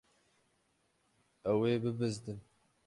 Ew 1.51 1.59
ê 1.71 1.73
bibizdin. 1.81 2.39